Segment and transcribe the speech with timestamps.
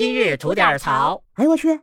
[0.00, 1.22] 今日吐点槽。
[1.34, 1.78] 哎呦我去！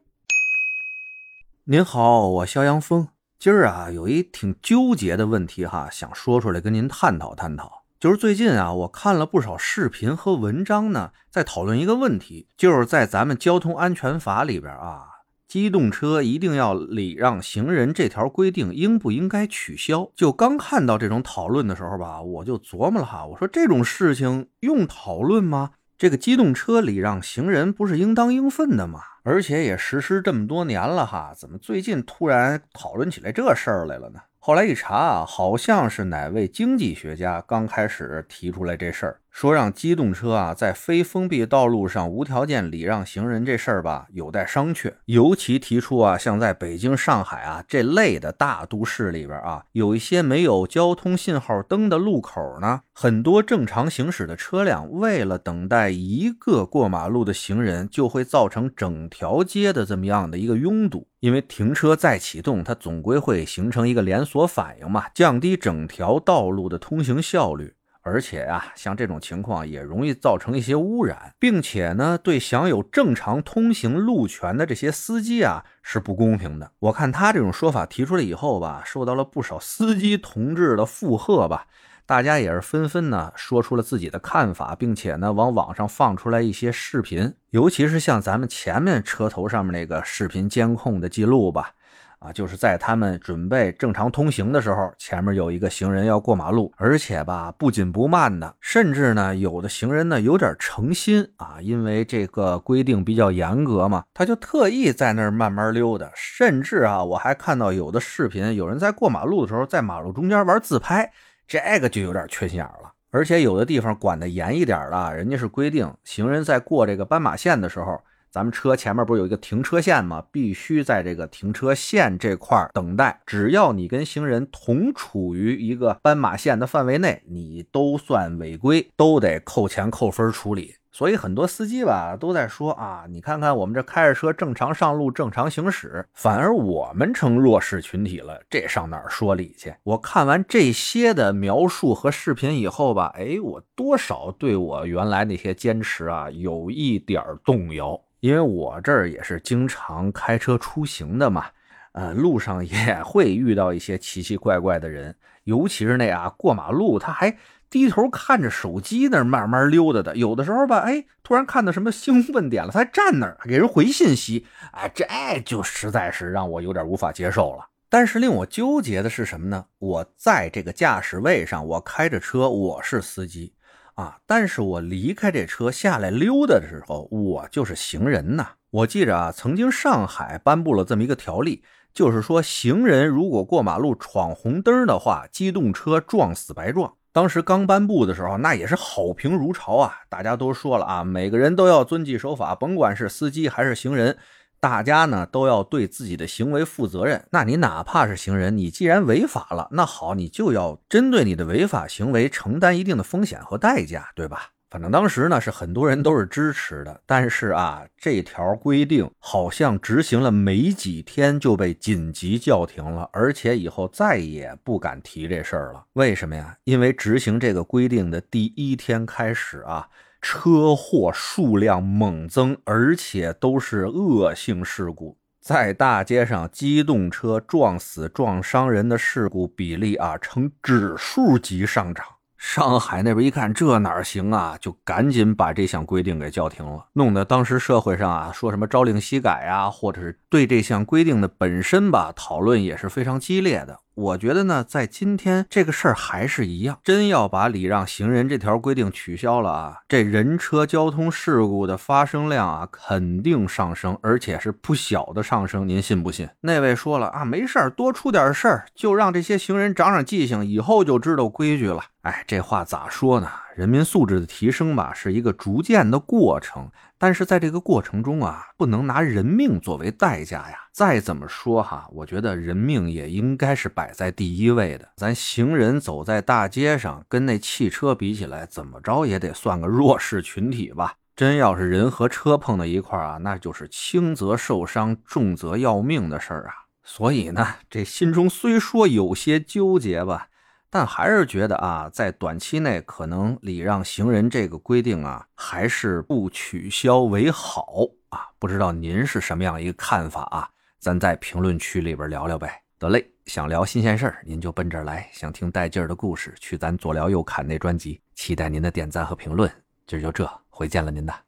[1.66, 3.09] 您好，我肖阳峰。
[3.38, 7.83] 今儿啊，有一挺纠结的问题哈，想说出来跟您探讨探讨。
[7.99, 15.04] 就是最近啊，我看了不少视频和文章呢，在讨论一个问题，就是在咱们交通安全法里边啊。
[15.47, 20.09] 机动车一定要礼让行人这条规定应不应该取消？
[20.15, 25.73] 就刚看到这种讨论的时候吧，我就琢磨了哈，我说这种事情用讨论吗？
[25.98, 29.00] 这个机动车礼让行人不是应当应分的吗？
[29.24, 34.20] 而且也实施这么多年了哈，怎么最近突然讨论起来这事儿来了呢？
[34.38, 39.20] 后来一查啊，好像是哪位经济学家刚开始提出来这事儿。
[39.38, 44.91] 说让机动车啊在非封闭道路上无条件礼让行人这事儿吧，有待商榷。
[45.05, 61.06] 尤其提出啊，像在北京、上海啊这类的大都市里边啊，有一些没有交通信号灯的路口呢，很多正常行驶的车辆为了等待一个过马路的行人，就会造成整条街的这么样的一个拥堵。
[61.19, 67.73] 因为停车再启动，它总归会形成一个连锁反应嘛，降低整条道路的通行效率。
[68.08, 76.72] 而且呀，像这种情况也容易造成一些污染，并且呢，对享有正常通行路权的这些司机啊是不公平的。
[76.80, 81.67] 我看他这种说法提出来以后吧，受到了不少司机同志的附和吧，
[82.05, 91.73] 大家也是纷纷呢说出了自己的看法，并且呢往网上放出来一些视频，尤其是像咱们前面车头上面那个视频监控的记录吧。
[92.20, 111.12] 啊，就是在他们准备正常通行的时候，前面有一个行人要过马路，而且吧不紧不慢的，甚至呢有的行人呢有点诚心啊，因为这个规定比较严格嘛，他就特意在那儿慢慢溜达，甚至啊我还看到有的视频，有人在过马路的时候在马路中间玩自拍，
[111.48, 112.94] 这个就有点缺心眼了。
[113.12, 118.02] 而且有的地方管得严一点了，人家是规定行人在过这个斑马线的时候。
[118.38, 120.24] 咱们车前面不是有一个停车线吗？
[120.32, 123.20] 必须在这个停车线这块等待。
[123.26, 130.76] 只要你跟行人同处于一个斑马线的范围内，你都算违规，都得扣钱扣分处理。
[130.92, 139.74] 所以很多司机吧都在说啊，你看看我们这开着车正常上路、正常行驶，反而我们成弱势群体了，这上哪儿说理去？
[139.84, 148.00] 我看完这些的描述和视频以后吧，哎，我多少对我原来那些坚持啊有一点动摇。
[148.19, 151.45] 因为我这儿也是经常开车出行的嘛，
[151.91, 157.38] 呃，路上也 会遇到一些奇奇怪怪的人，尤其是那啊过马路他还
[157.69, 165.05] 低头看着手机那儿慢慢溜达的，有的时候吧，哎，突然看到什么兴奋点了，他还站那儿给人回信息，哎，这
[165.45, 167.67] 就实在是让我有点无法接受了。
[167.89, 169.66] 但是令我纠结的是什么呢？
[169.79, 173.53] 我在这个驾驶位上，我开着车，我是司机。
[173.97, 174.19] 啊！
[174.28, 178.47] 但是我离开这车下来溜达的时候，我就是行人呐。
[178.69, 181.63] 我记着啊，曾经上海颁布了这么一个条例，
[181.94, 186.94] 就是说行人如果过马路闯红灯的话，机动车撞死白撞。
[187.12, 194.16] 当时刚颁布的时候，那也是好评如潮啊，大家都说了啊，每个人都要遵纪守法，甭管是司机还是行人。
[194.59, 197.25] 大家呢都要对自己的行为负责任。
[197.31, 204.50] 那你哪怕是行人，你既然违法了，那好，你就要针对你的违法行为承担一定的风险和代价，对吧？
[204.69, 207.00] 反正当时呢是很多人都是支持的。
[207.06, 215.85] 但是啊，这条规定好像执行了没几天就被紧急叫停了，而且以后再也不敢提这事儿了。
[215.94, 216.57] 为什么呀？
[216.66, 219.88] 因为执行这个规定的第一天开始啊。
[220.22, 232.05] 车祸数量猛增，而且都是恶性事故，在大街上机动车撞死、撞伤人的事故比例啊，呈指数级上涨。
[232.38, 243.79] 上海那边一看这哪行啊，就赶紧把这项规定给叫停了，弄得当时社会上啊说什么朝令夕改啊，或者是对这项规定的本身吧讨论也是非常激烈的。
[243.97, 256.29] 我觉得呢，在今天这个事儿还是一样，真要把礼让行人这条规定取消了啊，这人车交通事故的发生量啊肯定上升，而且是不小的上升，您信不信？
[256.41, 261.81] 那位说了啊，没事儿，多出点事儿，就让这些行人长长记性，以后就知道规矩了。
[262.07, 263.30] 哎，这话咋说呢？
[263.54, 266.71] 人民素质的提升吧，是一个逐渐的过程。
[266.98, 270.57] 但是在这个过程中啊，不能拿人命作为代价呀。
[270.71, 274.88] 再怎么说哈，我觉得人命也应该是摆在第一位的。
[274.95, 280.94] 咱行人走在大街上，跟那汽车比起来，怎么着也得算个弱势群体吧。
[281.13, 286.54] 真要是人和车碰到一块啊，那就是轻则受伤，重则要命的事儿啊。
[286.86, 290.30] 所以呢，这心中虽说有些纠结吧。
[290.69, 297.85] 但还是觉得啊，在短期内可能礼让行人这个规定啊，还是不取消为好。
[298.09, 300.49] 啊，不知道您是什么样一个看法啊？
[300.79, 302.61] 咱在评论区里边聊聊呗。
[302.79, 307.99] 得嘞，想聊新鲜事儿，您就奔这儿来；想听带劲儿的故事，去咱左聊右侃那专辑。
[308.13, 309.51] 期待您的点赞和评论。
[309.85, 311.26] 今儿就这，回见了您的。